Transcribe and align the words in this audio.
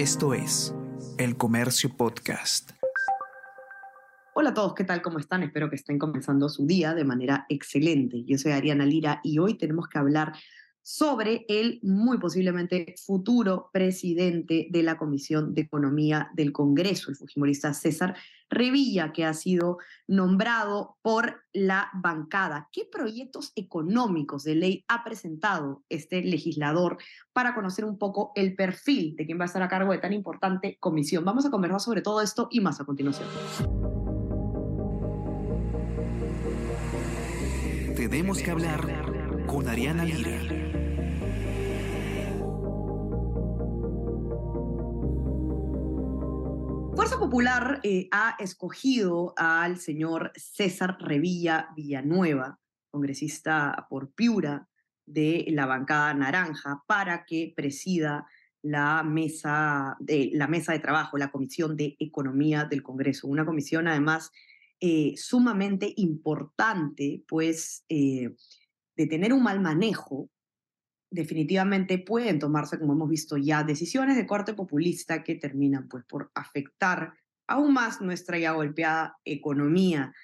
Esto 0.00 0.32
es 0.32 0.74
El 1.18 1.36
Comercio 1.36 1.94
Podcast. 1.94 2.70
Hola 4.32 4.48
a 4.48 4.54
todos, 4.54 4.74
¿qué 4.74 4.84
tal? 4.84 5.02
¿Cómo 5.02 5.18
están? 5.18 5.42
Espero 5.42 5.68
que 5.68 5.76
estén 5.76 5.98
comenzando 5.98 6.48
su 6.48 6.66
día 6.66 6.94
de 6.94 7.04
manera 7.04 7.44
excelente. 7.50 8.24
Yo 8.24 8.38
soy 8.38 8.52
Ariana 8.52 8.86
Lira 8.86 9.20
y 9.22 9.38
hoy 9.40 9.58
tenemos 9.58 9.88
que 9.88 9.98
hablar 9.98 10.32
sobre 10.82 11.44
el 11.48 11.80
muy 11.82 12.18
posiblemente 12.18 12.94
futuro 13.04 13.70
presidente 13.72 14.68
de 14.70 14.82
la 14.82 14.96
Comisión 14.96 15.54
de 15.54 15.62
Economía 15.62 16.30
del 16.34 16.52
Congreso, 16.52 17.10
el 17.10 17.16
fujimorista 17.16 17.74
César 17.74 18.16
Revilla, 18.48 19.12
que 19.12 19.24
ha 19.24 19.32
sido 19.32 19.78
nombrado 20.08 20.98
por 21.02 21.44
la 21.52 21.90
bancada. 21.94 22.68
¿Qué 22.72 22.84
proyectos 22.90 23.52
económicos 23.54 24.42
de 24.42 24.56
ley 24.56 24.84
ha 24.88 25.04
presentado 25.04 25.84
este 25.88 26.22
legislador 26.22 26.98
para 27.32 27.54
conocer 27.54 27.84
un 27.84 27.96
poco 27.96 28.32
el 28.34 28.56
perfil 28.56 29.14
de 29.16 29.26
quien 29.26 29.38
va 29.38 29.44
a 29.44 29.46
estar 29.46 29.62
a 29.62 29.68
cargo 29.68 29.92
de 29.92 29.98
tan 29.98 30.12
importante 30.12 30.76
comisión? 30.80 31.24
Vamos 31.24 31.46
a 31.46 31.50
conversar 31.50 31.80
sobre 31.80 32.02
todo 32.02 32.20
esto 32.20 32.48
y 32.50 32.60
más 32.60 32.80
a 32.80 32.84
continuación. 32.84 33.28
Tenemos 37.94 38.42
que 38.42 38.50
hablar 38.50 39.46
con 39.46 39.68
Ariana 39.68 40.04
Lira. 40.04 40.69
Fuerza 47.10 47.26
Popular 47.26 47.80
eh, 47.82 48.06
ha 48.12 48.36
escogido 48.38 49.34
al 49.36 49.78
señor 49.78 50.30
César 50.36 50.96
Revilla 51.00 51.70
Villanueva, 51.74 52.60
congresista 52.88 53.88
por 53.90 54.12
Piura 54.12 54.68
de 55.06 55.44
la 55.48 55.66
bancada 55.66 56.14
naranja, 56.14 56.84
para 56.86 57.24
que 57.24 57.52
presida 57.56 58.28
la 58.62 59.02
mesa 59.02 59.96
de, 59.98 60.30
la 60.34 60.46
mesa 60.46 60.72
de 60.72 60.78
trabajo, 60.78 61.18
la 61.18 61.32
Comisión 61.32 61.76
de 61.76 61.96
Economía 61.98 62.64
del 62.64 62.84
Congreso. 62.84 63.26
Una 63.26 63.44
comisión 63.44 63.88
además 63.88 64.30
eh, 64.78 65.14
sumamente 65.16 65.92
importante, 65.96 67.24
pues 67.26 67.84
eh, 67.88 68.36
de 68.94 69.06
tener 69.08 69.32
un 69.32 69.42
mal 69.42 69.58
manejo 69.58 70.30
definitivamente 71.10 71.98
pueden 71.98 72.38
tomarse, 72.38 72.78
como 72.78 72.92
hemos 72.92 73.08
visto 73.08 73.36
ya, 73.36 73.64
decisiones 73.64 74.16
de 74.16 74.26
corte 74.26 74.54
populista 74.54 75.22
que 75.22 75.34
terminan 75.34 75.88
pues 75.88 76.04
por 76.04 76.30
afectar 76.34 77.14
aún 77.48 77.74
más 77.74 78.00
nuestra 78.00 78.38
ya 78.38 78.52
golpeada 78.52 79.18
economía. 79.24 80.14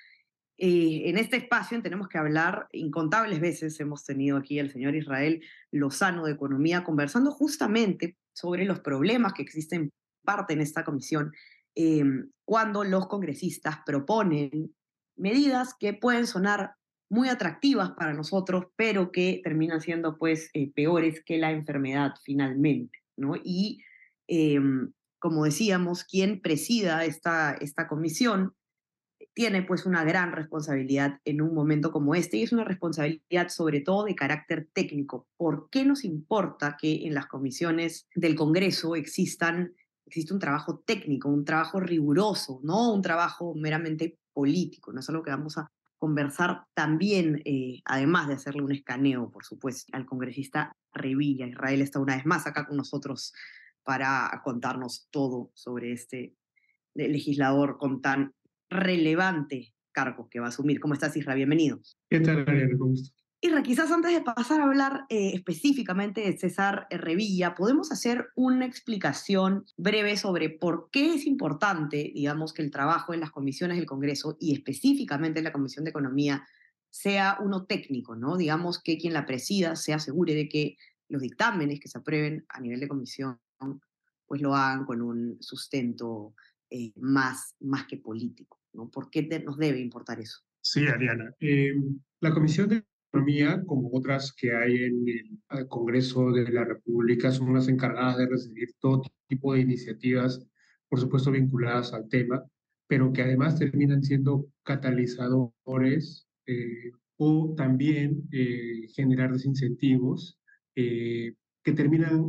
Eh, 0.59 1.03
en 1.07 1.19
este 1.19 1.37
espacio 1.37 1.83
tenemos 1.83 2.09
que 2.09 2.19
hablar, 2.19 2.69
incontables 2.73 3.41
veces 3.41 3.79
hemos 3.81 4.05
tenido 4.05 4.39
aquí 4.39 4.59
al 4.59 4.71
señor 4.71 4.95
Israel 4.95 5.43
Lozano 5.73 6.25
de 6.25 6.33
Economía 6.33 6.85
conversando 6.85 7.31
justamente 7.33 8.17
sobre 8.33 8.65
los 8.65 8.81
problemas 8.81 9.33
que 9.33 9.43
existen 9.43 9.91
parte 10.25 10.55
en 10.55 10.61
esta 10.61 10.85
comisión 10.85 11.33
eh, 11.75 12.05
cuando 12.45 12.85
los 12.85 13.07
congresistas 13.07 13.79
proponen 13.85 14.75
medidas 15.17 15.75
que 15.79 15.93
pueden 15.93 16.27
sonar 16.27 16.76
muy 17.09 17.29
atractivas 17.29 17.93
para 17.93 18.13
nosotros, 18.13 18.67
pero 18.77 19.13
que 19.13 19.41
terminan 19.43 19.81
siendo 19.81 20.19
pues 20.19 20.51
eh, 20.55 20.71
peores 20.73 21.23
que 21.25 21.39
la 21.39 21.53
enfermedad 21.53 22.15
finalmente, 22.25 22.99
¿no? 23.17 23.35
Y 23.43 23.83
em, 24.27 24.93
como 25.19 25.45
decíamos, 25.45 26.05
quien 26.05 26.41
presida 26.41 27.05
esta, 27.05 27.55
esta 27.55 27.87
comisión 27.89 28.55
tiene 29.35 29.63
pues 29.63 29.85
una 29.87 30.03
gran 30.03 30.33
responsabilidad 30.33 31.21
en 31.25 31.43
un 31.43 31.55
momento 31.55 31.93
como 31.93 32.15
este 32.15 32.39
y 32.39 32.43
es 32.43 32.53
una 32.53 32.65
responsabilidad 32.65 33.49
sobre 33.49 33.81
todo 33.81 34.05
de 34.05 34.15
carácter 34.15 34.69
técnico. 34.73 35.27
¿Por 35.37 35.69
qué 35.71 35.85
nos 35.85 36.05
importa 36.05 36.77
que 36.81 37.07
en 37.07 37.15
las 37.15 37.27
comisiones 37.27 38.09
del 38.15 38.35
Congreso 38.35 38.97
existan 38.97 39.75
existe 40.07 40.33
un 40.33 40.41
trabajo 40.41 40.83
técnico, 40.87 41.29
un 41.29 41.45
trabajo 41.45 41.81
riguroso, 41.81 42.61
no 42.63 42.93
un 42.93 43.03
trabajo 43.03 43.55
meramente 43.55 44.19
político, 44.33 44.93
no 44.93 45.01
es 45.01 45.09
algo 45.09 45.23
que 45.23 45.31
vamos 45.31 45.59
a 45.59 45.71
conversar 45.99 46.65
también, 46.75 47.43
eh, 47.45 47.81
además 47.85 48.29
de 48.29 48.35
hacerle 48.35 48.63
un 48.63 48.73
escaneo, 48.73 49.31
por 49.31 49.45
supuesto, 49.45 49.91
al 49.97 50.07
congresista 50.07 50.77
Revilla. 50.93 51.47
Israel 51.47 51.83
está 51.83 52.01
una 52.01 52.17
vez 52.17 52.27
más 52.27 52.47
acá 52.47 52.67
con 52.67 52.77
nosotros 52.77 53.33
para 53.83 54.41
contarnos 54.45 55.09
todo 55.11 55.51
sobre 55.55 55.93
este 55.93 56.35
legislador 56.95 57.79
con 57.79 58.01
tan 58.01 58.35
relevante 58.69 59.75
cargo 59.93 60.29
que 60.29 60.41
va 60.41 60.47
a 60.47 60.49
asumir. 60.49 60.81
¿Cómo 60.81 60.95
estás, 60.95 61.17
Israel? 61.17 61.37
Bienvenido. 61.37 61.81
¿Qué 62.11 62.21
tal, 62.21 62.45
Ariel? 62.47 62.77
Con 62.77 62.91
gusto. 62.91 63.26
Irra, 63.43 63.63
quizás 63.63 63.91
antes 63.91 64.13
de 64.13 64.23
pasar 64.23 64.61
a 64.61 64.65
hablar 64.65 65.05
eh, 65.11 65.33
específicamente 65.35 66.23
de 66.23 66.39
César 66.39 66.87
Revilla, 66.91 67.55
podemos 67.55 67.93
hacer 67.93 68.29
una 68.35 68.65
explicación 68.65 69.67
breve 69.77 70.17
sobre 70.17 70.49
por 70.49 70.89
qué 70.91 71.15
es 71.15 71.27
importante, 71.27 72.13
digamos, 72.15 72.55
que 72.55 72.63
el 72.63 72.71
trabajo 72.71 73.13
en 73.13 73.21
las 73.21 73.31
comisiones 73.31 73.77
del 73.77 73.87
Congreso 73.87 74.37
y 74.41 74.55
específicamente 74.55 75.41
en 75.41 75.45
la 75.45 75.53
Comisión 75.53 75.85
de 75.85 75.91
Economía 75.91 76.47
sea 76.91 77.37
uno 77.41 77.67
técnico, 77.67 78.17
¿no? 78.17 78.39
Digamos 78.39 78.83
que 78.83 78.97
quien 78.97 79.13
la 79.13 79.27
presida 79.27 79.77
se 79.77 79.93
asegure 79.93 80.35
de 80.35 80.49
que 80.49 80.79
los 81.09 81.21
dictámenes 81.21 81.79
que 81.79 81.89
se 81.89 81.99
aprueben 81.99 82.47
a 82.49 82.61
nivel 82.61 82.81
de 82.81 82.89
comisión 82.89 83.39
pues 84.27 84.41
lo 84.41 84.55
hagan 84.55 84.85
con 84.85 85.03
un 85.03 85.37
sustento 85.41 86.35
eh, 86.71 86.93
más, 86.97 87.55
más 87.61 87.87
que 87.87 87.99
político, 87.99 88.61
¿no? 88.73 88.91
¿Por 88.91 89.11
qué 89.11 89.23
nos 89.45 89.57
debe 89.57 89.79
importar 89.79 90.21
eso? 90.21 90.41
Sí, 90.61 90.87
Ariana. 90.87 91.33
Eh, 91.39 91.75
la 92.21 92.35
Comisión 92.35 92.69
de 92.69 92.85
Economía, 93.17 93.65
como 93.67 93.89
otras 93.95 94.35
que 94.35 94.55
hay 94.55 94.85
en 94.85 95.09
el 95.51 95.69
Congreso 95.69 96.33
de 96.33 96.53
la 96.53 96.65
República, 96.65 97.33
son 97.33 97.55
las 97.55 97.67
encargadas 97.67 98.19
de 98.19 98.27
recibir 98.27 98.75
todo 98.79 99.03
tipo 99.27 99.55
de 99.55 99.61
iniciativas, 99.61 100.47
por 100.87 101.01
supuesto 101.01 101.31
vinculadas 101.31 101.95
al 101.95 102.09
tema, 102.11 102.45
pero 102.87 103.13
que 103.15 103.23
además 103.23 103.59
terminan 103.59 104.03
siendo 104.03 104.49
catalizadores 104.63 106.29
eh, 106.47 106.93
o 107.17 107.55
también 107.57 108.29
eh, 108.33 108.87
generar 108.95 109.33
desincentivos 109.33 110.39
eh, 110.75 111.33
que 111.65 111.73
terminan 111.73 112.29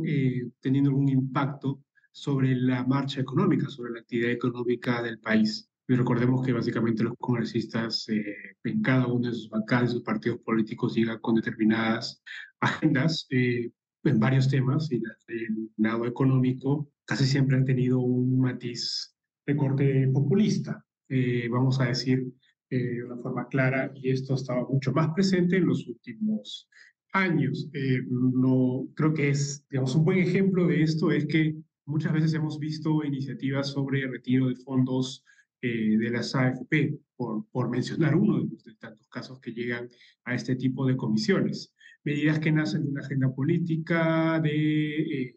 teniendo 0.60 0.88
algún 0.88 1.10
impacto 1.10 1.84
sobre 2.12 2.56
la 2.56 2.82
marcha 2.84 3.20
económica, 3.20 3.68
sobre 3.68 3.92
la 3.92 4.00
actividad 4.00 4.30
económica 4.30 5.02
del 5.02 5.20
país. 5.20 5.68
Recordemos 5.96 6.44
que 6.44 6.52
básicamente 6.52 7.02
los 7.02 7.14
congresistas 7.18 8.06
eh, 8.10 8.22
en 8.64 8.82
cada 8.82 9.06
uno 9.06 9.28
de 9.28 9.34
sus 9.34 9.48
bancadas, 9.48 9.92
sus 9.92 10.02
partidos 10.02 10.38
políticos, 10.40 10.94
llegan 10.94 11.18
con 11.20 11.36
determinadas 11.36 12.22
agendas 12.60 13.26
eh, 13.30 13.70
en 14.04 14.20
varios 14.20 14.50
temas 14.50 14.92
y 14.92 14.96
el 15.28 15.70
lado 15.78 16.04
económico 16.04 16.90
casi 17.06 17.24
siempre 17.24 17.56
han 17.56 17.64
tenido 17.64 18.00
un 18.00 18.38
matiz 18.38 19.16
de 19.46 19.56
corte 19.56 20.08
populista, 20.12 20.84
eh, 21.08 21.48
vamos 21.50 21.80
a 21.80 21.86
decir 21.86 22.34
de 22.70 23.02
una 23.02 23.16
forma 23.16 23.48
clara, 23.48 23.90
y 23.94 24.10
esto 24.10 24.34
estaba 24.34 24.68
mucho 24.68 24.92
más 24.92 25.08
presente 25.14 25.56
en 25.56 25.64
los 25.64 25.88
últimos 25.88 26.68
años. 27.14 27.70
no, 28.10 28.86
creo 28.94 29.14
que 29.14 29.30
es, 29.30 29.66
digamos, 29.70 29.94
un 29.94 30.04
buen 30.04 30.18
ejemplo 30.18 30.66
de 30.66 30.82
esto 30.82 31.10
es 31.10 31.24
que 31.24 31.56
muchas 31.86 32.12
veces 32.12 32.34
hemos 32.34 32.58
visto 32.58 33.02
iniciativas 33.02 33.68
sobre 33.68 34.06
retiro 34.06 34.48
de 34.48 34.56
fondos 34.56 35.24
eh, 35.60 35.96
de 35.98 36.10
las 36.10 36.34
AFP, 36.34 36.98
por, 37.16 37.46
por 37.50 37.68
mencionar 37.68 38.14
uno 38.14 38.38
de, 38.38 38.48
los 38.48 38.78
tantos 38.78 39.08
casos 39.08 39.40
que 39.40 39.52
llegan 39.52 39.88
a 40.24 40.34
este 40.34 40.54
tipo 40.54 40.86
de 40.86 40.96
comisiones. 40.96 41.74
Medidas 42.04 42.38
que 42.38 42.52
nacen 42.52 42.84
de 42.84 42.90
una 42.90 43.00
agenda 43.00 43.34
política, 43.34 44.40
de, 44.40 45.00
eh, 45.00 45.36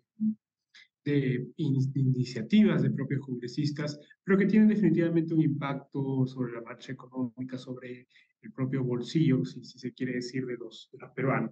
de, 1.04 1.48
iniciativas 1.58 2.84
de 2.84 2.92
propios 2.92 3.22
congresistas, 3.22 4.00
pero 4.24 4.38
que 4.38 4.46
tienen 4.46 4.70
definitivamente 4.70 5.34
un 5.34 5.42
impacto 5.42 6.26
sobre 6.28 6.54
la 6.54 6.62
marcha 6.62 6.92
económica, 6.92 7.58
sobre 7.58 8.08
el 8.42 8.52
propio 8.52 8.84
bolsillo, 8.84 9.44
si, 9.44 9.64
si 9.64 9.80
se 9.80 9.94
quiere 9.94 10.14
decir, 10.14 10.46
de 10.46 10.58
los, 10.58 10.90
de 10.92 11.00
los 11.00 11.12
peruanos. 11.12 11.52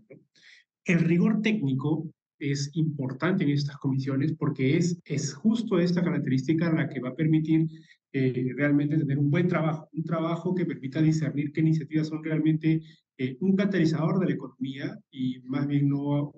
El 0.85 0.99
rigor 0.99 1.41
técnico 1.41 2.11
es 2.39 2.71
importante 2.75 3.43
en 3.43 3.51
estas 3.51 3.77
comisiones 3.77 4.33
porque 4.33 4.77
es, 4.77 4.99
es 5.05 5.33
justo 5.33 5.77
esta 5.77 6.03
característica 6.03 6.71
la 6.71 6.87
que 6.87 7.01
va 7.01 7.09
a 7.09 7.15
permitir 7.15 7.67
eh, 8.11 8.53
realmente 8.55 8.97
tener 8.97 9.19
un 9.19 9.29
buen 9.29 9.47
trabajo, 9.47 9.87
un 9.93 10.03
trabajo 10.03 10.55
que 10.55 10.65
permita 10.65 11.01
discernir 11.01 11.51
qué 11.51 11.61
iniciativas 11.61 12.07
son 12.07 12.23
realmente 12.23 12.81
eh, 13.17 13.37
un 13.41 13.55
catalizador 13.55 14.19
de 14.19 14.27
la 14.27 14.33
economía 14.33 14.97
y 15.11 15.39
más 15.43 15.67
bien 15.67 15.89
no 15.89 16.31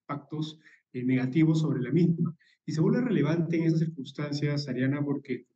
impactos 0.00 0.58
eh, 0.92 1.04
negativos 1.04 1.60
sobre 1.60 1.82
la 1.82 1.92
misma. 1.92 2.34
Y 2.66 2.72
se 2.72 2.80
vuelve 2.80 3.02
relevante 3.02 3.56
en 3.56 3.64
esas 3.64 3.80
circunstancias, 3.80 4.68
Ariana, 4.68 5.04
porque 5.04 5.46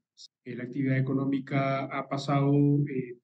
la 0.44 0.64
actividad 0.64 0.98
económica 0.98 1.84
ha 1.84 2.08
pasado 2.08 2.52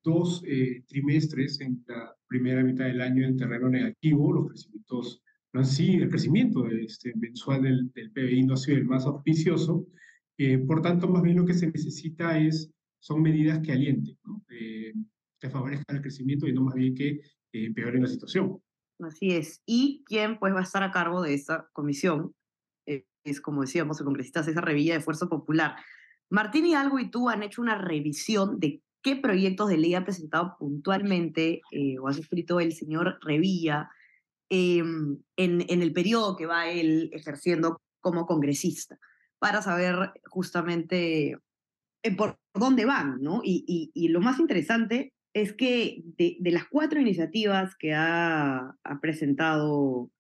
dos 0.03 0.43
trimestres 0.87 1.61
en 1.61 1.85
la 1.89 2.15
primera 2.29 2.63
mitad 2.63 2.85
del 2.85 3.01
año 3.01 3.27
en 3.27 3.37
terreno 3.37 3.69
negativo, 3.69 4.33
los 4.33 4.49
crecimientos 4.49 5.23
no 5.55 5.61
han 5.61 5.67
el 5.79 6.09
crecimiento 6.09 6.67
este, 6.69 7.15
mensual 7.15 7.63
del, 7.63 7.93
del 7.95 8.11
PBI 8.11 8.43
no 8.43 8.55
ha 8.55 8.57
sido 8.57 8.77
el 8.77 8.87
más 8.87 9.07
auspicioso, 9.07 9.87
eh, 10.39 10.59
por 10.59 10.83
tanto, 10.83 11.09
más 11.09 11.23
bien 11.23 11.37
lo 11.37 11.45
que 11.45 11.55
se 11.55 11.67
necesita 11.67 12.39
es, 12.39 12.71
son 12.99 13.23
medidas 13.23 13.61
que 13.61 13.73
alienten, 13.73 14.19
eh, 14.51 14.93
que 15.39 15.51
favorezcan 15.51 15.97
el 15.97 16.03
crecimiento 16.03 16.47
y 16.47 16.53
no 16.53 16.63
más 16.63 16.75
bien 16.75 16.95
que 16.95 17.09
eh, 17.09 17.21
empeoren 17.53 18.03
la 18.03 18.09
situación. 18.09 18.59
Así 19.01 19.33
es. 19.33 19.61
¿Y 19.67 20.03
quién 20.07 20.39
pues 20.39 20.55
va 20.55 20.61
a 20.61 20.65
estar 20.65 20.83
a 20.83 20.91
cargo 20.91 21.23
de 21.23 21.35
esta 21.35 21.69
comisión? 21.73 22.35
es, 23.25 23.41
como 23.41 23.63
decíamos, 23.63 23.99
el 23.99 24.05
congresista 24.05 24.43
César 24.43 24.67
Revilla 24.67 24.93
de 24.93 25.01
Fuerza 25.01 25.27
Popular. 25.27 25.77
Martín 26.31 26.67
Hidalgo 26.67 26.99
y 26.99 27.11
tú 27.11 27.31
han 27.31 27.43
hecho 27.43 27.63
una 27.63 27.79
revisión 27.79 28.61
de 28.61 28.83
qué 29.03 29.17
proyectos 29.17 29.69
de 29.69 29.79
ley 29.79 29.95
ha 29.95 30.05
presentado 30.05 30.57
puntualmente 30.59 31.63
eh, 31.71 31.99
o 31.99 32.09
ha 32.09 32.11
escrito 32.11 32.61
el 32.61 32.73
señor 32.73 33.19
Revilla 33.23 33.91
em, 34.49 35.19
en, 35.37 35.65
en 35.69 35.83
el 35.83 35.93
periodo 35.93 36.37
que 36.37 36.47
va 36.47 36.69
él 36.69 37.11
ejerciendo 37.13 37.81
como 38.01 38.27
congresista, 38.27 38.99
para 39.39 39.63
saber 39.63 40.13
justamente 40.27 41.39
eh, 42.03 42.17
por 42.17 42.39
dónde 42.53 42.85
van, 42.85 43.21
¿no? 43.23 43.41
Y, 43.43 44.09
lo 44.09 44.21
más 44.21 44.39
interesante 44.39 45.13
es 45.35 45.53
que 45.53 46.03
de, 46.17 46.39
las 46.51 46.67
cuatro 46.69 47.01
iniciativas 47.01 47.75
que 47.77 47.93
ha, 47.95 48.77
presentado 49.01 50.11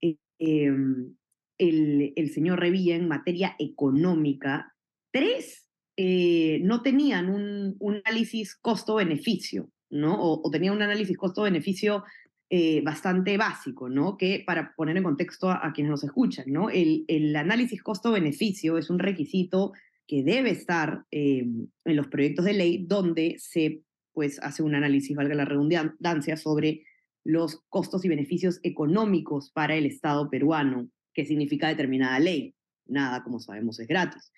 eh, 0.00 0.16
em, 0.38 1.16
el, 1.58 2.30
señor 2.32 2.60
Revilla 2.60 2.94
en 2.94 3.08
materia 3.08 3.56
económica, 3.58 4.74
tres 5.10 5.68
eh, 5.96 6.60
no 6.62 6.82
tenían 6.82 7.28
un, 7.28 7.76
análisis 8.04 8.54
costo-beneficio, 8.56 9.70
¿no? 9.90 10.16
O, 10.20 10.50
tenían 10.50 10.76
un 10.76 10.82
análisis 10.82 11.16
costo-beneficio 11.16 12.04
eh, 12.54 12.82
bastante 12.82 13.38
básico, 13.38 13.88
¿no? 13.88 14.18
Que 14.18 14.42
para 14.46 14.74
poner 14.74 14.94
en 14.98 15.04
contexto 15.04 15.48
a, 15.48 15.66
a 15.66 15.72
quienes 15.72 15.90
nos 15.90 16.04
escuchan, 16.04 16.44
¿no? 16.48 16.68
El, 16.68 17.06
el 17.08 17.34
análisis 17.34 17.82
costo-beneficio 17.82 18.76
es 18.76 18.90
un 18.90 18.98
requisito 18.98 19.72
que 20.06 20.22
debe 20.22 20.50
estar 20.50 21.06
eh, 21.10 21.46
en 21.86 21.96
los 21.96 22.08
proyectos 22.08 22.44
de 22.44 22.52
ley 22.52 22.84
donde 22.86 23.36
se 23.38 23.80
pues, 24.12 24.38
hace 24.42 24.62
un 24.62 24.74
análisis, 24.74 25.16
valga 25.16 25.34
la 25.34 25.46
redundancia, 25.46 26.36
sobre 26.36 26.84
los 27.24 27.62
costos 27.70 28.04
y 28.04 28.10
beneficios 28.10 28.60
económicos 28.62 29.50
para 29.50 29.74
el 29.74 29.86
Estado 29.86 30.28
peruano, 30.28 30.90
que 31.14 31.24
significa 31.24 31.68
determinada 31.68 32.18
ley. 32.18 32.54
Nada, 32.84 33.22
como 33.22 33.40
sabemos, 33.40 33.80
es 33.80 33.88
gratis. 33.88 34.30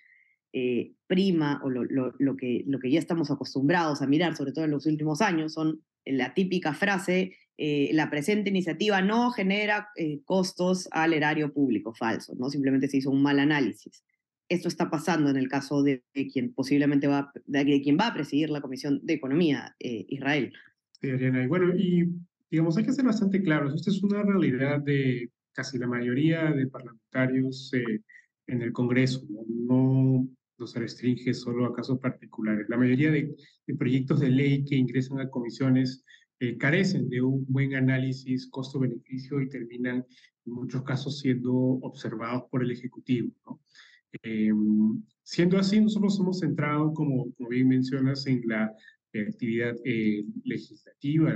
Eh, 0.52 0.92
prima, 1.08 1.60
o 1.64 1.68
lo, 1.68 1.82
lo, 1.82 2.14
lo, 2.20 2.36
que, 2.36 2.62
lo 2.68 2.78
que 2.78 2.92
ya 2.92 3.00
estamos 3.00 3.32
acostumbrados 3.32 4.02
a 4.02 4.06
mirar, 4.06 4.36
sobre 4.36 4.52
todo 4.52 4.66
en 4.66 4.70
los 4.70 4.86
últimos 4.86 5.20
años, 5.20 5.52
son 5.54 5.82
la 6.04 6.32
típica 6.32 6.74
frase, 6.74 7.32
eh, 7.56 7.90
la 7.92 8.10
presente 8.10 8.50
iniciativa 8.50 9.00
no 9.02 9.30
genera 9.30 9.88
eh, 9.96 10.20
costos 10.24 10.88
al 10.90 11.12
erario 11.12 11.52
público, 11.52 11.94
falso, 11.94 12.34
¿no? 12.36 12.50
Simplemente 12.50 12.88
se 12.88 12.98
hizo 12.98 13.10
un 13.10 13.22
mal 13.22 13.38
análisis 13.38 14.02
esto 14.48 14.68
está 14.68 14.90
pasando 14.90 15.30
en 15.30 15.36
el 15.36 15.48
caso 15.48 15.82
de, 15.82 16.02
quien 16.32 16.52
posiblemente 16.52 17.06
va, 17.06 17.32
de, 17.46 17.80
quien 17.82 17.96
va 17.98 18.08
a 18.08 18.14
presidir 18.14 18.50
la 18.50 18.60
Comisión 18.60 19.00
de 19.02 19.14
Economía, 19.14 19.74
eh, 19.80 20.04
Israel. 20.08 20.52
Sí, 21.00 21.10
Ariana. 21.10 21.44
Y 21.44 21.46
bueno, 21.46 21.74
y 21.74 22.08
digamos, 22.50 22.76
hay 22.76 22.84
que 22.84 22.92
ser 22.92 23.04
bastante 23.04 23.42
claros. 23.42 23.74
Esta 23.74 23.90
es 23.90 24.02
una 24.02 24.22
realidad 24.22 24.80
de 24.80 25.30
casi 25.52 25.78
la 25.78 25.86
mayoría 25.86 26.52
de 26.52 26.66
parlamentarios 26.66 27.72
eh, 27.74 28.00
en 28.46 28.62
el 28.62 28.72
Congreso. 28.72 29.24
¿no? 29.28 30.28
no, 30.58 30.66
se 30.66 30.78
restringe 30.78 31.34
solo 31.34 31.66
a 31.66 31.74
casos 31.74 31.98
particulares. 31.98 32.66
La 32.68 32.76
mayoría 32.76 33.10
de, 33.10 33.34
de 33.66 33.74
proyectos 33.74 34.20
de 34.20 34.28
ley 34.28 34.64
que 34.64 34.76
ingresan 34.76 35.20
a 35.20 35.28
comisiones 35.28 36.04
eh, 36.48 36.56
carecen 36.58 37.08
de 37.08 37.22
un 37.22 37.44
buen 37.48 37.74
análisis 37.74 38.48
costo-beneficio 38.48 39.40
y 39.40 39.48
terminan 39.48 40.04
en 40.46 40.52
muchos 40.52 40.82
casos 40.82 41.20
siendo 41.20 41.52
observados 41.54 42.44
por 42.50 42.62
el 42.62 42.70
Ejecutivo. 42.70 43.32
¿no? 43.46 43.60
Eh, 44.22 44.52
siendo 45.22 45.58
así, 45.58 45.80
nosotros 45.80 46.18
hemos 46.20 46.40
centrado, 46.40 46.92
como, 46.92 47.32
como 47.32 47.48
bien 47.48 47.68
mencionas, 47.68 48.26
en 48.26 48.42
la 48.46 48.72
actividad 49.14 49.74
eh, 49.84 50.24
legislativa 50.44 51.32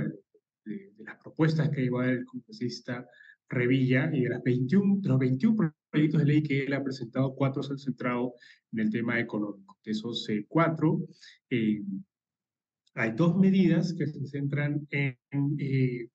de, 0.65 0.93
de, 0.97 1.03
las 1.05 1.17
propuestas 1.17 1.69
que 1.69 1.83
lleva 1.83 2.09
el 2.09 2.25
congresista 2.25 3.07
Revilla 3.49 4.09
y 4.13 4.21
de, 4.21 4.29
las 4.29 4.43
21, 4.43 5.01
de 5.01 5.09
los 5.09 5.19
21 5.19 5.73
proyectos 5.89 6.21
de 6.21 6.27
ley 6.27 6.43
que 6.43 6.63
él 6.63 6.73
ha 6.73 6.83
presentado, 6.83 7.33
cuatro 7.35 7.63
se 7.63 7.73
han 7.73 7.79
centrado 7.79 8.33
en 8.71 8.79
el 8.79 8.89
tema 8.91 9.19
económico. 9.19 9.77
De 9.83 9.91
esos 9.91 10.27
eh, 10.29 10.45
cuatro, 10.47 11.01
eh, 11.49 11.81
hay 12.99 13.11
dos 13.11 13.37
medidas 13.37 13.93
que 13.93 14.07
se 14.07 14.27
centran 14.27 14.85
en 14.91 15.17
eh, 15.57 16.09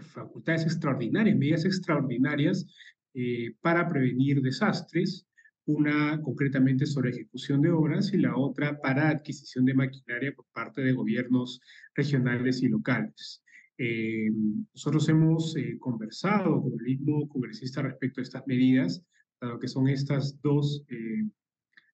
facultades 0.00 0.64
extraordinarias, 0.64 1.36
medidas 1.36 1.64
extraordinarias 1.64 2.66
eh, 3.14 3.54
para 3.60 3.88
prevenir 3.88 4.40
desastres 4.40 5.26
una 5.66 6.20
concretamente 6.22 6.86
sobre 6.86 7.10
ejecución 7.10 7.60
de 7.60 7.70
obras 7.70 8.14
y 8.14 8.16
la 8.16 8.34
otra 8.36 8.80
para 8.80 9.10
adquisición 9.10 9.66
de 9.66 9.74
maquinaria 9.74 10.32
por 10.34 10.46
parte 10.46 10.80
de 10.80 10.92
gobiernos 10.92 11.60
regionales 11.94 12.62
y 12.62 12.68
locales. 12.68 13.42
Eh, 13.76 14.30
nosotros 14.72 15.06
hemos 15.10 15.54
eh, 15.56 15.76
conversado 15.78 16.62
con 16.62 16.72
el 16.72 16.80
mismo 16.80 17.28
congresista 17.28 17.82
respecto 17.82 18.20
a 18.20 18.24
estas 18.24 18.46
medidas, 18.46 19.04
dado 19.40 19.58
que 19.58 19.68
son 19.68 19.88
estas 19.88 20.40
dos 20.40 20.84
eh, 20.88 21.28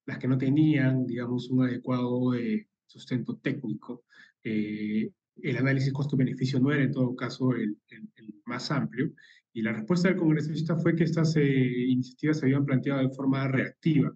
las 0.05 0.19
que 0.19 0.27
no 0.27 0.37
tenían, 0.37 1.05
digamos, 1.05 1.49
un 1.49 1.63
adecuado 1.63 2.33
eh, 2.33 2.67
sustento 2.85 3.37
técnico. 3.37 4.05
Eh, 4.43 5.11
el 5.41 5.57
análisis 5.57 5.91
costo-beneficio 5.91 6.59
no 6.59 6.71
era 6.71 6.83
en 6.83 6.91
todo 6.91 7.15
caso 7.15 7.53
el, 7.53 7.77
el, 7.89 8.09
el 8.15 8.33
más 8.45 8.71
amplio 8.71 9.11
y 9.55 9.61
la 9.61 9.71
respuesta 9.71 10.09
del 10.09 10.17
congresista 10.17 10.75
fue 10.75 10.95
que 10.95 11.05
estas 11.05 11.35
eh, 11.37 11.41
iniciativas 11.43 12.39
se 12.39 12.45
habían 12.45 12.65
planteado 12.65 13.01
de 13.01 13.15
forma 13.15 13.47
reactiva. 13.47 14.13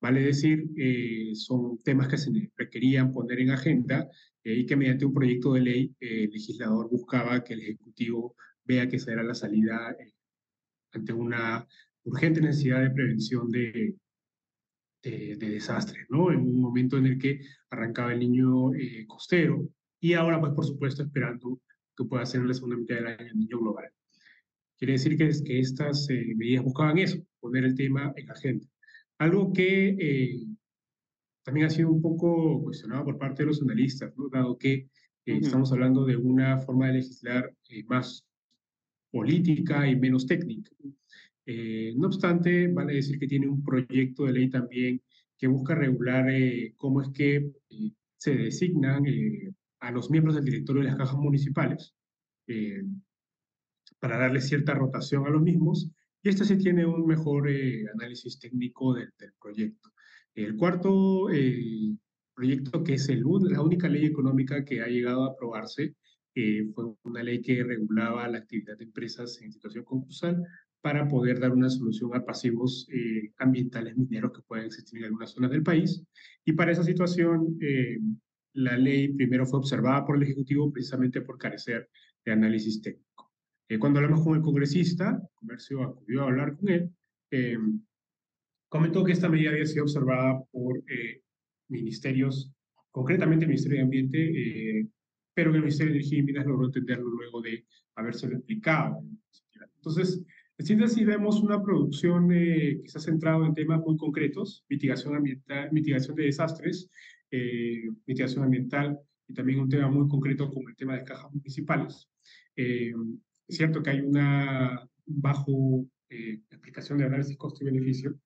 Vale 0.00 0.20
decir, 0.20 0.64
eh, 0.76 1.32
son 1.34 1.78
temas 1.82 2.06
que 2.06 2.18
se 2.18 2.30
requerían 2.56 3.12
poner 3.12 3.40
en 3.40 3.50
agenda 3.50 4.08
eh, 4.44 4.54
y 4.54 4.64
que 4.66 4.76
mediante 4.76 5.04
un 5.04 5.12
proyecto 5.12 5.54
de 5.54 5.60
ley 5.60 5.96
eh, 5.98 6.24
el 6.24 6.30
legislador 6.30 6.88
buscaba 6.88 7.42
que 7.42 7.54
el 7.54 7.62
Ejecutivo 7.62 8.36
vea 8.64 8.88
que 8.88 8.96
esa 8.96 9.12
era 9.12 9.24
la 9.24 9.34
salida 9.34 9.96
eh, 9.98 10.12
ante 10.92 11.12
una 11.12 11.66
urgente 12.04 12.40
necesidad 12.40 12.80
de 12.80 12.90
prevención 12.90 13.50
de, 13.50 13.96
de, 15.02 15.36
de, 15.36 15.50
desastres, 15.50 16.06
¿no? 16.08 16.30
En 16.30 16.40
un 16.40 16.60
momento 16.60 16.98
en 16.98 17.06
el 17.06 17.18
que 17.18 17.40
arrancaba 17.70 18.12
el 18.12 18.20
niño 18.20 18.74
eh, 18.74 19.06
costero 19.06 19.68
y 20.00 20.14
ahora, 20.14 20.40
pues, 20.40 20.52
por 20.52 20.64
supuesto, 20.64 21.02
esperando 21.02 21.60
que 21.96 22.04
pueda 22.04 22.26
ser 22.26 22.40
en 22.42 22.48
la 22.48 22.54
segunda 22.54 22.76
mitad 22.76 22.96
del 22.96 23.06
año 23.06 23.26
el 23.26 23.38
niño 23.38 23.58
global. 23.58 23.90
Quiere 24.78 24.92
decir 24.94 25.16
que, 25.16 25.30
que 25.44 25.58
estas 25.58 26.08
eh, 26.10 26.34
medidas 26.36 26.64
buscaban 26.64 26.98
eso, 26.98 27.18
poner 27.40 27.64
el 27.64 27.74
tema 27.74 28.12
en 28.16 28.30
agenda. 28.30 28.66
Algo 29.18 29.52
que 29.52 29.96
eh, 29.98 30.46
también 31.42 31.66
ha 31.66 31.70
sido 31.70 31.90
un 31.90 32.02
poco 32.02 32.62
cuestionado 32.62 33.04
por 33.04 33.18
parte 33.18 33.42
de 33.42 33.46
los 33.46 33.62
analistas, 33.62 34.12
¿no? 34.16 34.28
dado 34.28 34.58
que 34.58 34.72
eh, 34.74 34.88
uh 35.32 35.36
-huh. 35.36 35.46
estamos 35.46 35.72
hablando 35.72 36.04
de 36.04 36.16
una 36.16 36.58
forma 36.58 36.88
de 36.88 36.94
legislar 36.94 37.54
eh, 37.70 37.84
más 37.84 38.26
política 39.10 39.88
y 39.88 39.96
menos 39.96 40.26
técnica. 40.26 40.70
Eh, 41.46 41.94
no 41.96 42.08
obstante, 42.08 42.68
vale 42.68 42.94
decir 42.94 43.18
que 43.18 43.28
tiene 43.28 43.48
un 43.48 43.62
proyecto 43.62 44.24
de 44.24 44.32
ley 44.32 44.50
también 44.50 45.00
que 45.38 45.46
busca 45.46 45.74
regular 45.74 46.28
eh, 46.30 46.74
cómo 46.76 47.02
es 47.02 47.08
que 47.10 47.52
se 48.16 48.34
designan 48.34 49.04
a 49.80 49.90
los 49.92 50.10
miembros 50.10 50.34
del 50.34 50.44
directorio 50.44 50.82
de 50.82 50.88
las 50.88 50.96
cajas 50.96 51.16
municipales 51.16 51.94
para 53.98 54.18
darle 54.18 54.40
cierta 54.40 54.74
rotación 54.74 55.26
a 55.26 55.30
los 55.30 55.42
mismos, 55.42 55.90
y 56.22 56.28
este 56.28 56.44
sí 56.44 56.58
tiene 56.58 56.84
un 56.84 57.06
mejor 57.06 57.48
eh, 57.48 57.84
análisis 57.94 58.38
técnico 58.38 58.94
del, 58.94 59.12
proyecto. 59.40 59.90
El 60.34 60.56
cuarto 60.56 61.30
eh, 61.30 61.96
proyecto, 62.34 62.82
que 62.82 62.94
es 62.94 63.08
la 63.08 63.62
única 63.62 63.88
ley 63.88 64.06
económica 64.06 64.64
que 64.64 64.80
ha 64.82 64.88
llegado 64.88 65.24
a 65.24 65.32
aprobarse, 65.32 65.94
eh, 66.34 66.66
fue 66.74 66.84
una 67.04 67.22
ley 67.22 67.40
que 67.40 67.62
regulaba 67.64 68.28
la 68.28 68.38
actividad 68.38 68.76
de 68.76 68.84
empresas 68.84 69.40
en 69.40 69.52
situación 69.52 69.84
concursal 69.84 70.42
para 70.86 71.08
poder 71.08 71.40
dar 71.40 71.50
una 71.50 71.68
solución 71.68 72.14
a 72.14 72.24
pasivos 72.24 72.86
eh, 72.92 73.32
ambientales 73.38 73.96
mineros 73.96 74.30
que 74.30 74.42
pueden 74.42 74.66
existir 74.66 75.00
en 75.00 75.06
algunas 75.06 75.32
zonas 75.32 75.50
del 75.50 75.64
país. 75.64 76.00
Y 76.44 76.52
para 76.52 76.70
esa 76.70 76.84
situación, 76.84 77.58
eh, 77.60 77.98
la 78.52 78.78
ley 78.78 79.08
primero 79.08 79.44
fue 79.46 79.58
observada 79.58 80.06
por 80.06 80.14
el 80.14 80.22
Ejecutivo 80.22 80.72
precisamente 80.72 81.22
por 81.22 81.38
carecer 81.38 81.90
de 82.24 82.30
análisis 82.30 82.80
técnico. 82.80 83.32
Eh, 83.68 83.80
cuando 83.80 83.98
hablamos 83.98 84.22
con 84.22 84.36
el 84.36 84.42
congresista, 84.42 85.20
comercio 85.34 85.82
acudió 85.82 86.20
a 86.20 86.26
hablar 86.26 86.56
con 86.56 86.68
él, 86.68 86.88
eh, 87.32 87.58
comentó 88.68 89.02
que 89.02 89.10
esta 89.10 89.28
medida 89.28 89.50
había 89.50 89.66
sido 89.66 89.82
observada 89.82 90.40
por 90.52 90.84
eh, 90.88 91.20
ministerios, 91.66 92.52
concretamente 92.92 93.44
el 93.44 93.48
Ministerio 93.48 93.78
de 93.78 93.82
Ambiente, 93.82 94.18
eh, 94.78 94.86
pero 95.34 95.50
que 95.50 95.56
el 95.56 95.64
Ministerio 95.64 95.94
de 95.94 95.98
Energía 95.98 96.18
y 96.20 96.22
Minas 96.22 96.46
logró 96.46 96.66
entenderlo 96.66 97.08
luego 97.08 97.42
de 97.42 97.66
haberse 97.96 98.28
explicado. 98.28 99.02
Entonces, 99.86 100.24
en 100.58 100.66
síntesis, 100.66 101.06
vemos 101.06 101.40
una 101.40 101.62
producción 101.62 102.32
eh, 102.32 102.80
que 102.82 102.88
se 102.88 102.98
ha 102.98 103.00
centrado 103.00 103.44
en 103.44 103.54
temas 103.54 103.80
muy 103.80 103.96
concretos, 103.96 104.64
mitigación 104.68 105.14
ambiental, 105.14 105.70
mitigación 105.72 106.16
de 106.16 106.24
desastres, 106.24 106.90
mitigación 108.06 108.44
ambiental, 108.44 108.98
y 109.28 109.34
también 109.34 109.60
un 109.60 109.68
tema 109.68 109.90
muy 109.90 110.08
concreto 110.08 110.50
como 110.50 110.68
el 110.68 110.76
tema 110.76 110.96
de 110.96 111.04
cajas 111.04 111.32
municipales. 111.32 112.08
Eh, 112.54 112.92
es 113.48 113.56
cierto 113.56 113.82
que 113.82 113.90
hay 113.90 114.00
una 114.00 114.88
bajo 115.04 115.86
eh, 116.08 116.40
aplicación 116.52 116.98
de 116.98 117.04
análisis 117.04 117.36
costo 117.36 117.62
y 117.62 117.66
beneficio. 117.66 118.18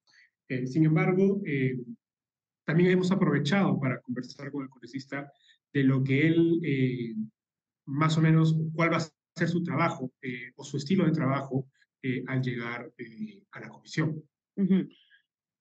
Eh, 0.49 0.67
sin 0.67 0.85
embargo, 0.85 1.41
eh, 1.45 1.79
también 2.65 2.91
hemos 2.91 3.11
aprovechado 3.11 3.79
para 3.79 4.01
conversar 4.01 4.51
con 4.51 4.63
el 4.63 4.69
congresista 4.69 5.31
de 5.73 5.85
lo 5.85 6.03
que 6.03 6.27
él, 6.29 6.61
eh, 6.65 7.15
más 7.87 8.17
o 8.19 8.21
menos, 8.21 8.57
cuál 8.75 8.93
va 8.93 8.99
a 8.99 9.09
ser 9.37 9.49
su 9.49 9.63
trabajo 9.63 10.13
eh, 10.23 10.53
o 10.57 10.65
su 10.65 10.77
estilo 10.77 11.05
de 11.05 11.13
trabajo 11.13 11.67
al 12.27 12.43
llegar 12.43 12.93
a 13.53 13.61
la 13.61 13.69
comisión. 13.69 14.23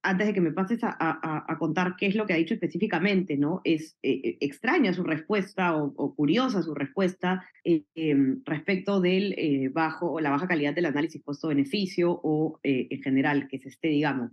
Antes 0.02 0.28
de 0.28 0.34
que 0.34 0.42
me 0.42 0.54
pases 0.54 0.80
a, 0.82 1.58
contar 1.60 1.96
qué 1.98 2.08
es 2.08 2.16
lo 2.16 2.26
que 2.26 2.34
ha 2.34 2.38
dicho 2.38 2.54
específicamente, 2.54 3.36
¿no? 3.36 3.60
Es 3.66 3.98
eh, 4.02 4.22
eh, 4.24 4.38
extraña 4.40 4.94
su 4.94 5.04
respuesta 5.04 5.76
o, 5.76 6.16
curiosa 6.16 6.62
su 6.62 6.74
respuesta 6.74 7.46
eh, 7.66 7.84
em, 7.96 8.42
respecto 8.46 9.02
del 9.02 9.70
bajo 9.74 10.14
o 10.14 10.22
la 10.22 10.30
baja 10.30 10.48
calidad 10.48 10.74
del 10.74 10.86
análisis 10.86 11.22
costo-beneficio 11.22 12.12
o 12.24 12.60
en 12.64 13.02
general 13.02 13.48
que 13.50 13.60
se 13.60 13.70
esté, 13.70 13.90
digamos, 13.90 14.32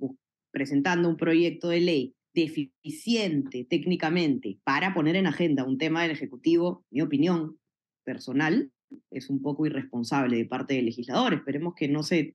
presentando 0.52 1.08
un 1.08 1.16
proyecto 1.16 1.68
de 1.68 1.80
ley 1.80 2.14
deficiente 2.32 3.66
técnicamente 3.68 4.58
para 4.62 4.94
poner 4.94 5.16
en 5.16 5.26
agenda 5.26 5.64
un 5.64 5.78
tema 5.78 6.02
del 6.02 6.12
Ejecutivo, 6.12 6.84
mi 6.90 7.00
opinión 7.00 7.58
personal, 8.04 8.70
es 9.10 9.30
un 9.30 9.42
poco 9.42 9.66
irresponsable 9.66 10.36
de 10.36 10.46
parte 10.46 10.74
del 10.74 10.86
legislador. 10.86 11.34
Esperemos 11.34 11.74
que 11.74 11.88
no 11.88 12.02
se 12.02 12.32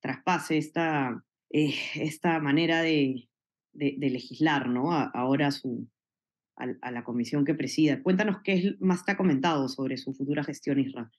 traspase 0.00 0.58
esta, 0.58 1.24
eh, 1.50 1.74
esta 1.96 2.40
manera 2.40 2.82
de, 2.82 3.28
de, 3.72 4.10
legislar, 4.10 4.68
¿no? 4.68 4.92
ahora 4.92 5.50
su, 5.50 5.88
a, 6.56 6.90
la 6.90 7.04
comisión 7.04 7.44
que 7.44 7.54
presida. 7.54 8.02
Cuéntanos 8.02 8.38
qué 8.42 8.76
más 8.80 9.00
está 9.00 9.16
comentado 9.16 9.68
sobre 9.68 9.96
su 9.96 10.12
futura 10.12 10.44
gestión, 10.44 10.78
Isra. 10.80 11.10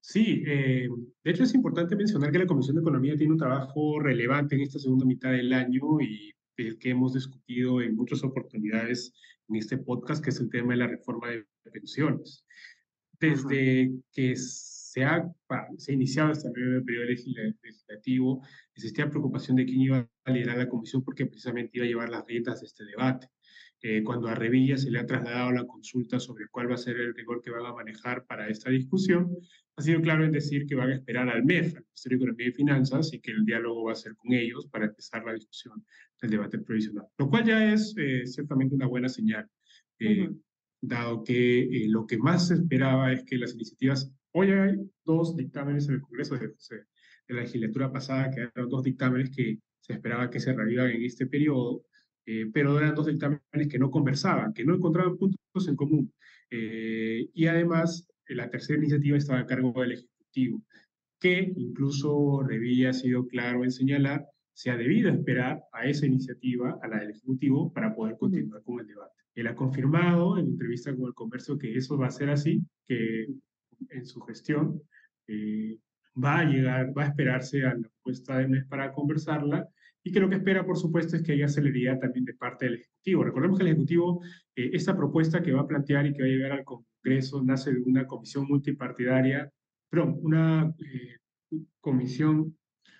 Sí, 0.00 0.42
eh, 0.46 0.86
de 1.24 1.30
hecho 1.30 1.44
es 1.44 1.54
importante 1.54 1.96
mencionar 1.96 2.30
que 2.30 2.38
la 2.38 2.46
Comisión 2.46 2.76
de 2.76 2.82
Economía 2.82 3.16
tiene 3.16 3.32
un 3.32 3.38
trabajo 3.38 3.98
relevante 4.00 4.54
en 4.54 4.60
esta 4.60 4.78
segunda 4.78 5.06
mitad 5.06 5.30
del 5.30 5.50
año 5.54 5.98
y 6.00 6.34
el 6.58 6.78
que 6.78 6.90
hemos 6.90 7.14
discutido 7.14 7.80
en 7.80 7.96
muchas 7.96 8.22
oportunidades 8.22 9.14
en 9.48 9.56
este 9.56 9.78
podcast, 9.78 10.22
que 10.22 10.28
es 10.28 10.40
el 10.40 10.50
tema 10.50 10.74
de 10.74 10.80
la 10.80 10.88
reforma 10.88 11.28
de 11.30 11.46
pensiones. 11.72 12.44
Desde 13.24 13.90
que 14.12 14.36
se 14.36 15.02
ha, 15.02 15.28
se 15.78 15.92
ha 15.92 15.94
iniciado 15.94 16.32
este 16.32 16.50
periodo 16.50 17.06
legislativo, 17.06 18.42
existía 18.74 19.08
preocupación 19.08 19.56
de 19.56 19.64
quién 19.64 19.80
iba 19.80 20.08
a 20.24 20.30
liderar 20.30 20.58
la 20.58 20.68
comisión 20.68 21.02
porque 21.02 21.26
precisamente 21.26 21.72
iba 21.74 21.84
a 21.84 21.88
llevar 21.88 22.08
las 22.10 22.26
riendas 22.26 22.60
de 22.60 22.66
este 22.66 22.84
debate. 22.84 23.28
Eh, 23.80 24.02
cuando 24.02 24.28
a 24.28 24.34
Revilla 24.34 24.78
se 24.78 24.90
le 24.90 24.98
ha 24.98 25.06
trasladado 25.06 25.52
la 25.52 25.66
consulta 25.66 26.18
sobre 26.18 26.48
cuál 26.48 26.70
va 26.70 26.74
a 26.74 26.78
ser 26.78 26.96
el 26.96 27.14
rigor 27.14 27.42
que 27.42 27.50
van 27.50 27.66
a 27.66 27.72
manejar 27.74 28.24
para 28.26 28.48
esta 28.48 28.70
discusión, 28.70 29.36
ha 29.76 29.82
sido 29.82 30.00
claro 30.00 30.24
en 30.24 30.32
decir 30.32 30.66
que 30.66 30.74
van 30.74 30.90
a 30.90 30.94
esperar 30.94 31.28
al 31.28 31.44
MEF, 31.44 31.76
al 31.76 31.82
Ministerio 31.82 32.18
de 32.18 32.24
Economía 32.24 32.48
y 32.48 32.52
Finanzas, 32.52 33.12
y 33.12 33.20
que 33.20 33.32
el 33.32 33.44
diálogo 33.44 33.84
va 33.84 33.92
a 33.92 33.96
ser 33.96 34.14
con 34.16 34.32
ellos 34.32 34.66
para 34.68 34.86
empezar 34.86 35.24
la 35.24 35.34
discusión 35.34 35.84
del 36.20 36.30
debate 36.30 36.58
provisional, 36.58 37.06
lo 37.18 37.28
cual 37.28 37.44
ya 37.44 37.72
es 37.72 37.94
eh, 37.98 38.26
ciertamente 38.26 38.74
una 38.74 38.86
buena 38.86 39.08
señal, 39.08 39.46
eh, 39.98 40.30
dado 40.86 41.24
que 41.24 41.86
lo 41.88 42.06
que 42.06 42.18
más 42.18 42.48
se 42.48 42.54
esperaba 42.54 43.12
es 43.12 43.24
que 43.24 43.36
las 43.36 43.54
iniciativas, 43.54 44.12
hoy 44.32 44.50
hay 44.50 44.76
dos 45.04 45.36
dictámenes 45.36 45.88
en 45.88 45.94
el 45.94 46.00
Congreso 46.00 46.36
de, 46.36 46.48
de 46.48 47.34
la 47.34 47.42
legislatura 47.42 47.92
pasada, 47.92 48.30
que 48.30 48.40
eran 48.40 48.68
dos 48.68 48.82
dictámenes 48.82 49.30
que 49.30 49.58
se 49.80 49.92
esperaba 49.92 50.30
que 50.30 50.40
se 50.40 50.52
revivan 50.52 50.90
en 50.90 51.02
este 51.02 51.26
periodo, 51.26 51.84
eh, 52.26 52.46
pero 52.52 52.78
eran 52.78 52.94
dos 52.94 53.06
dictámenes 53.06 53.68
que 53.68 53.78
no 53.78 53.90
conversaban, 53.90 54.54
que 54.54 54.64
no 54.64 54.74
encontraban 54.74 55.16
puntos 55.18 55.68
en 55.68 55.76
común. 55.76 56.12
Eh, 56.50 57.28
y 57.34 57.46
además, 57.46 58.08
eh, 58.26 58.34
la 58.34 58.48
tercera 58.48 58.78
iniciativa 58.78 59.18
estaba 59.18 59.40
a 59.40 59.46
cargo 59.46 59.78
del 59.80 59.92
Ejecutivo, 59.92 60.62
que 61.20 61.52
incluso 61.56 62.42
Revilla 62.42 62.90
ha 62.90 62.92
sido 62.94 63.26
claro 63.26 63.64
en 63.64 63.70
señalar, 63.70 64.26
se 64.54 64.70
ha 64.70 64.76
debido 64.76 65.10
esperar 65.10 65.62
a 65.72 65.84
esa 65.84 66.06
iniciativa, 66.06 66.78
a 66.80 66.88
la 66.88 67.00
del 67.00 67.10
Ejecutivo, 67.10 67.72
para 67.72 67.94
poder 67.94 68.16
continuar 68.16 68.62
con 68.62 68.80
el 68.80 68.86
debate. 68.86 69.12
Él 69.34 69.48
ha 69.48 69.54
confirmado 69.54 70.38
en 70.38 70.46
entrevista 70.46 70.94
con 70.94 71.06
el 71.06 71.14
Comercio 71.14 71.58
que 71.58 71.76
eso 71.76 71.98
va 71.98 72.06
a 72.06 72.10
ser 72.10 72.30
así, 72.30 72.62
que 72.86 73.26
en 73.90 74.06
su 74.06 74.20
gestión 74.20 74.80
va 76.22 76.38
a 76.38 76.44
llegar, 76.44 76.96
va 76.96 77.04
a 77.04 77.08
esperarse 77.08 77.64
a 77.64 77.74
la 77.74 77.80
propuesta 77.80 78.38
de 78.38 78.48
mes 78.48 78.64
para 78.66 78.92
conversarla 78.92 79.68
y 80.06 80.12
que 80.12 80.20
lo 80.20 80.28
que 80.28 80.36
espera, 80.36 80.66
por 80.66 80.76
supuesto, 80.76 81.16
es 81.16 81.22
que 81.22 81.32
haya 81.32 81.48
celeridad 81.48 81.98
también 81.98 82.26
de 82.26 82.34
parte 82.34 82.66
del 82.66 82.74
Ejecutivo. 82.74 83.24
Recordemos 83.24 83.58
que 83.58 83.64
el 83.64 83.70
Ejecutivo, 83.70 84.22
eh, 84.54 84.70
esta 84.74 84.94
propuesta 84.94 85.42
que 85.42 85.52
va 85.52 85.62
a 85.62 85.66
plantear 85.66 86.06
y 86.06 86.12
que 86.12 86.22
va 86.22 86.28
a 86.28 86.30
llegar 86.30 86.52
al 86.52 86.64
Congreso, 86.64 87.42
nace 87.42 87.72
de 87.72 87.80
una 87.80 88.06
comisión 88.06 88.46
multipartidaria, 88.46 89.50
perdón, 89.88 90.18
una 90.20 90.74
eh, 90.78 91.16
comisión 91.80 92.56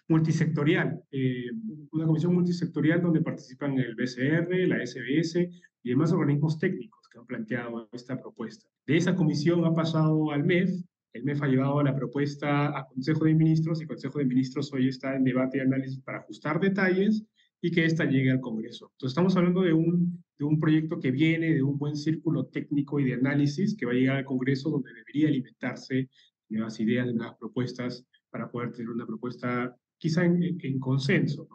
multisectorial, 0.09 1.03
eh, 1.11 1.51
una 1.93 2.07
comisión 2.07 2.35
multisectorial 2.35 3.01
donde 3.01 3.23
participan 3.23 3.79
el 3.79 3.95
BCR, 3.95 4.69
la 4.69 4.85
SBS 4.85 5.37
y 5.83 5.89
demás 5.89 6.13
organismos 6.13 6.59
técnicos 6.59 7.09
que 7.09 7.19
han 7.19 7.27
planteado 7.27 7.89
esta 7.93 8.21
propuesta. 8.21 8.67
De 8.87 8.97
esa 8.97 9.15
comisión 9.15 9.65
ha 9.65 9.75
pasado 9.75 10.31
al 10.31 10.45
MEF, 10.45 10.71
el 11.13 11.25
MEF 11.25 11.43
ha 11.43 11.47
llevado 11.47 11.83
la 11.83 11.95
propuesta 11.95 12.77
a 12.77 12.87
Consejo 12.87 13.25
de 13.25 13.35
Ministros 13.35 13.81
y 13.81 13.87
Consejo 13.87 14.19
de 14.19 14.25
Ministros 14.27 14.73
hoy 14.73 14.89
está 14.89 15.15
en 15.15 15.25
debate 15.25 15.59
y 15.59 15.61
análisis 15.61 16.01
para 16.01 16.19
ajustar 16.19 16.61
detalles 16.61 17.25
y 17.63 17.71
que 17.71 17.87
ésta 17.87 18.05
llegue 18.05 18.31
al 18.31 18.41
Congreso. 18.41 18.91
Entonces 18.93 19.13
estamos 19.13 19.37
hablando 19.37 19.63
de 19.63 19.73
un, 19.73 20.23
de 20.39 20.45
un 20.45 20.59
proyecto 20.59 21.01
que 21.01 21.13
viene 21.13 21.55
de 21.55 21.63
un 21.63 21.79
buen 21.79 21.97
círculo 21.97 22.47
técnico 22.47 23.01
y 23.01 23.05
de 23.05 23.15
análisis 23.15 23.75
que 23.77 23.87
va 23.87 23.93
a 23.93 23.95
llegar 23.95 24.17
al 24.17 24.25
Congreso 24.25 24.71
donde 24.71 24.93
debería 24.93 25.29
alimentarse 25.29 26.11
nuevas 26.51 26.79
ideas, 26.81 27.07
de 27.07 27.15
nuevas 27.15 27.37
propuestas 27.39 28.07
para 28.31 28.51
poder 28.51 28.73
tener 28.73 28.91
una 28.91 29.07
propuesta 29.07 29.75
quizá 29.99 30.25
en, 30.25 30.59
en 30.61 30.79
consenso. 30.79 31.49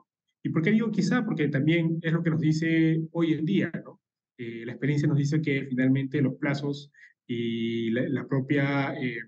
¿Y 0.43 0.49
por 0.49 0.61
qué 0.61 0.71
digo 0.71 0.91
quizá? 0.91 1.25
Porque 1.25 1.47
también 1.49 1.99
es 2.01 2.13
lo 2.13 2.23
que 2.23 2.29
nos 2.29 2.39
dice 2.39 3.01
hoy 3.11 3.33
en 3.33 3.45
día. 3.45 3.71
¿no? 3.83 3.99
Eh, 4.37 4.65
la 4.65 4.71
experiencia 4.71 5.07
nos 5.07 5.17
dice 5.17 5.41
que 5.41 5.65
finalmente 5.65 6.21
los 6.21 6.35
plazos 6.35 6.91
y 7.29 7.91
la, 7.91 8.25
propia, 8.27 8.95
eh, 8.95 9.19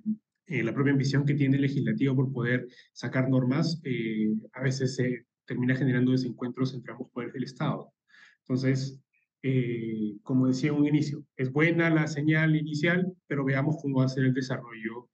eh, 0.47 0.63
la 0.63 0.73
propia 0.73 0.93
ambición 0.93 1.23
que 1.23 1.35
tiene 1.35 1.57
el 1.57 1.61
legislativo 1.61 2.15
por 2.15 2.33
poder 2.33 2.67
sacar 2.93 3.29
normas, 3.29 3.79
eh, 3.83 4.27
a 4.53 4.63
veces 4.63 4.95
se 4.95 5.27
termina 5.45 5.75
generando 5.75 6.11
desencuentros 6.11 6.73
entre 6.73 6.93
ambos 6.93 7.11
poderes 7.11 7.33
del 7.33 7.43
Estado. 7.43 7.93
Entonces, 8.41 8.99
como 10.23 10.47
decía 10.47 10.69
en 10.69 10.75
un 10.77 10.87
inicio, 10.87 11.25
es 11.35 11.51
buena 11.51 11.89
la 11.89 12.07
señal 12.07 12.55
inicial, 12.55 13.11
pero 13.27 13.43
veamos 13.43 13.77
cómo 13.81 13.99
va 13.99 14.05
a 14.05 14.09
ser 14.09 14.25
el 14.25 14.33
desarrollo 14.33 15.09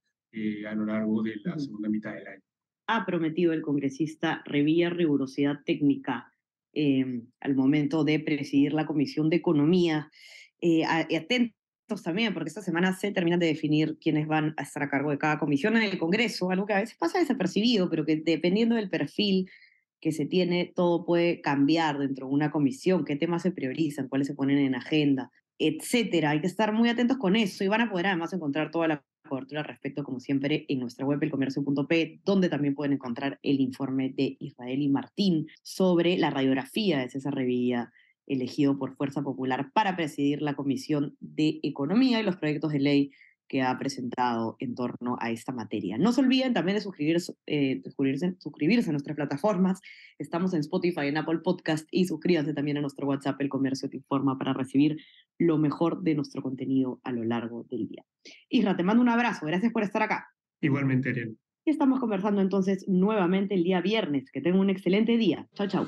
a 0.70 0.76
lo 0.76 0.86
largo 0.86 1.24
de 1.24 1.36
la 1.44 1.58
segunda 1.58 1.90
mitad 1.90 2.14
del 2.14 2.28
año. 2.28 2.47
Ha 2.88 3.06
prometido 3.06 3.54
el 3.54 3.62
congresista 3.62 4.42
Revilla 4.46 4.90
rigurosidad 4.90 5.60
técnica 5.66 6.34
al 6.74 7.56
momento 7.56 8.04
de 8.04 8.20
presidir 8.20 8.74
la 8.74 8.86
Comisión 8.86 9.30
de 9.30 9.38
Economía. 9.38 10.10
atento 11.18 11.54
también, 12.04 12.34
porque 12.34 12.50
esta 12.50 12.62
semana 12.62 12.94
se 12.94 13.12
terminan 13.12 13.40
de 13.40 13.48
definir 13.48 13.98
quiénes 14.00 14.28
van 14.28 14.54
a 14.58 14.64
estar 14.64 14.84
a 14.84 14.90
cargo 14.90 15.10
de 15.10 15.18
cada 15.18 15.40
comisión 15.40 15.78
en 15.78 15.84
el 15.84 15.98
Congreso, 15.98 16.52
algo 16.52 16.66
que 16.66 16.74
a 16.74 16.82
veces 16.82 16.98
pasa 16.98 17.20
desapercibido, 17.20 17.90
pero 17.90 18.06
que 18.06 18.18
dependiendo 18.18 18.76
del 18.76 18.90
perfil 18.90 19.50
que 20.00 20.12
se 20.12 20.26
tiene, 20.26 20.72
todo 20.76 21.06
puede 21.06 21.42
cambiar 21.42 21.98
dentro 21.98 22.28
de 22.28 22.34
una 22.34 22.52
comisión, 22.52 23.06
qué 23.06 23.16
temas 23.16 23.42
se 23.42 23.52
priorizan, 23.52 24.10
cuáles 24.10 24.28
se 24.28 24.36
ponen 24.36 24.58
en 24.60 24.76
agenda, 24.76 25.32
etcétera. 25.58 26.32
Hay 26.32 26.42
que 26.42 26.48
estar 26.48 26.74
muy 26.74 26.90
atentos 26.90 27.18
con 27.18 27.36
eso 27.36 27.64
y 27.64 27.68
van 27.68 27.82
a 27.82 27.90
poder 27.90 28.08
además 28.08 28.34
encontrar 28.34 28.70
toda 28.70 28.88
la 28.88 29.04
cobertura 29.28 29.62
al 29.62 29.68
respecto, 29.68 30.04
como 30.04 30.20
siempre, 30.20 30.66
en 30.68 30.80
nuestra 30.80 31.06
web, 31.06 31.22
elcomercio.p, 31.22 32.22
donde 32.26 32.50
también 32.50 32.76
pueden 32.76 32.94
encontrar 32.94 33.40
el 33.44 33.60
informe 33.60 34.10
de 34.10 34.38
Israel 34.40 34.82
y 34.82 34.90
Martín 34.90 35.48
sobre 35.62 36.18
la 36.18 36.30
radiografía 36.30 37.00
de 37.00 37.10
César 37.10 37.36
Revilla 37.36 37.92
elegido 38.28 38.78
por 38.78 38.96
Fuerza 38.96 39.24
Popular 39.24 39.72
para 39.74 39.96
presidir 39.96 40.42
la 40.42 40.56
Comisión 40.56 41.16
de 41.20 41.60
Economía 41.64 42.20
y 42.20 42.24
los 42.24 42.36
proyectos 42.36 42.74
de 42.74 42.80
ley 42.80 43.12
que 43.48 43.62
ha 43.62 43.78
presentado 43.78 44.56
en 44.60 44.76
torno 44.76 45.18
a 45.20 45.32
esta 45.32 45.52
materia. 45.52 45.98
No 45.98 46.12
se 46.12 46.22
olviden 46.22 46.54
también 46.54 46.76
de 46.76 46.82
suscribirse, 46.82 47.34
eh, 47.46 47.82
suscribirse, 47.84 48.36
suscribirse, 48.40 48.90
a 48.90 48.94
nuestras 48.94 49.16
plataformas. 49.16 49.82
Estamos 50.20 50.54
en 50.54 50.60
Spotify, 50.62 51.08
en 51.08 51.18
Apple 51.18 51.40
Podcast 51.44 51.88
y 51.92 52.06
suscríbanse 52.06 52.54
también 52.54 52.78
a 52.78 52.82
nuestro 52.82 53.08
WhatsApp, 53.08 53.40
El 53.42 53.50
Comercio 53.50 53.90
Te 53.90 53.98
Informa, 53.98 54.38
para 54.38 54.54
recibir 54.54 54.98
lo 55.38 55.58
mejor 55.58 56.02
de 56.02 56.16
nuestro 56.16 56.42
contenido 56.42 57.00
a 57.04 57.12
lo 57.12 57.24
largo 57.24 57.64
del 57.70 57.88
día. 57.88 58.04
Isra, 58.50 58.76
te 58.76 58.84
mando 58.84 59.02
un 59.02 59.10
abrazo. 59.10 59.46
Gracias 59.46 59.72
por 59.72 59.84
estar 59.84 60.02
acá. 60.02 60.28
Igualmente, 60.62 61.10
Ariel. 61.10 61.38
Y 61.66 61.72
estamos 61.72 62.00
conversando 62.00 62.42
entonces 62.42 62.86
nuevamente 62.88 63.54
el 63.56 63.64
día 63.64 63.82
viernes. 63.82 64.32
Que 64.32 64.42
tengan 64.42 64.62
un 64.62 64.70
excelente 64.70 65.18
día. 65.18 65.48
Chao, 65.54 65.68
chao. 65.68 65.88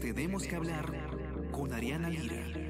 Tenemos 0.00 0.46
que 0.46 0.56
hablar 0.56 0.92
con 1.50 1.72
Ariana 1.72 2.10
Lira. 2.10 2.65